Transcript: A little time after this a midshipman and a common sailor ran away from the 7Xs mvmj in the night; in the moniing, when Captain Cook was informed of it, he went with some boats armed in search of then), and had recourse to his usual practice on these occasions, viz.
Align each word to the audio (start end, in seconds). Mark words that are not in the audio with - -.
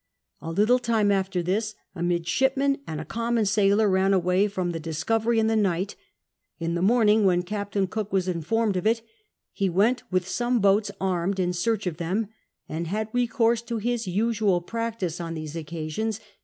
A 0.41 0.49
little 0.49 0.79
time 0.79 1.11
after 1.11 1.43
this 1.43 1.75
a 1.93 2.01
midshipman 2.01 2.79
and 2.87 2.99
a 2.99 3.05
common 3.05 3.45
sailor 3.45 3.87
ran 3.87 4.15
away 4.15 4.47
from 4.47 4.71
the 4.71 4.79
7Xs 4.79 5.05
mvmj 5.23 5.37
in 5.37 5.45
the 5.45 5.55
night; 5.55 5.95
in 6.57 6.73
the 6.73 6.81
moniing, 6.81 7.23
when 7.23 7.43
Captain 7.43 7.85
Cook 7.85 8.11
was 8.11 8.27
informed 8.27 8.77
of 8.77 8.87
it, 8.87 9.03
he 9.51 9.69
went 9.69 10.01
with 10.11 10.27
some 10.27 10.59
boats 10.59 10.89
armed 10.99 11.39
in 11.39 11.53
search 11.53 11.85
of 11.85 11.97
then), 11.97 12.29
and 12.67 12.87
had 12.87 13.09
recourse 13.13 13.61
to 13.61 13.77
his 13.77 14.07
usual 14.07 14.59
practice 14.59 15.21
on 15.21 15.35
these 15.35 15.55
occasions, 15.55 16.17
viz. 16.17 16.27